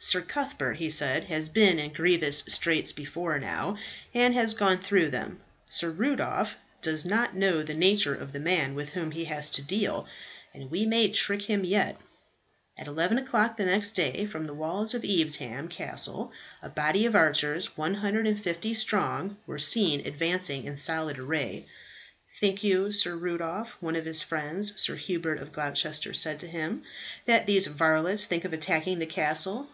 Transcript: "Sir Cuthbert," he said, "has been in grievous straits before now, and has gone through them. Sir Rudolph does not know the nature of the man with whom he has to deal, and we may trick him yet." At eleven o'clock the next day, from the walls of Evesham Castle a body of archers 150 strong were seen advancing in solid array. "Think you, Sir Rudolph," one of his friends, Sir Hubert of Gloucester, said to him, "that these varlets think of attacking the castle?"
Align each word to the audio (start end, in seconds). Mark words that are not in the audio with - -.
"Sir 0.00 0.22
Cuthbert," 0.22 0.74
he 0.78 0.88
said, 0.88 1.24
"has 1.24 1.50
been 1.50 1.78
in 1.78 1.92
grievous 1.92 2.38
straits 2.48 2.92
before 2.92 3.38
now, 3.38 3.76
and 4.14 4.32
has 4.32 4.54
gone 4.54 4.78
through 4.78 5.08
them. 5.10 5.40
Sir 5.68 5.90
Rudolph 5.90 6.54
does 6.80 7.04
not 7.04 7.36
know 7.36 7.62
the 7.62 7.74
nature 7.74 8.14
of 8.14 8.32
the 8.32 8.40
man 8.40 8.74
with 8.74 8.90
whom 8.90 9.10
he 9.10 9.24
has 9.26 9.50
to 9.50 9.60
deal, 9.60 10.06
and 10.54 10.70
we 10.70 10.86
may 10.86 11.10
trick 11.10 11.42
him 11.42 11.62
yet." 11.62 12.00
At 12.78 12.86
eleven 12.86 13.18
o'clock 13.18 13.58
the 13.58 13.66
next 13.66 13.90
day, 13.90 14.24
from 14.24 14.46
the 14.46 14.54
walls 14.54 14.94
of 14.94 15.04
Evesham 15.04 15.68
Castle 15.68 16.32
a 16.62 16.70
body 16.70 17.04
of 17.04 17.14
archers 17.14 17.76
150 17.76 18.72
strong 18.72 19.36
were 19.46 19.58
seen 19.58 20.06
advancing 20.06 20.64
in 20.64 20.76
solid 20.76 21.18
array. 21.18 21.66
"Think 22.40 22.62
you, 22.64 22.92
Sir 22.92 23.14
Rudolph," 23.14 23.76
one 23.80 23.96
of 23.96 24.06
his 24.06 24.22
friends, 24.22 24.80
Sir 24.80 24.94
Hubert 24.94 25.38
of 25.38 25.52
Gloucester, 25.52 26.14
said 26.14 26.40
to 26.40 26.46
him, 26.46 26.82
"that 27.26 27.44
these 27.44 27.66
varlets 27.66 28.24
think 28.24 28.46
of 28.46 28.54
attacking 28.54 29.00
the 29.00 29.04
castle?" 29.06 29.68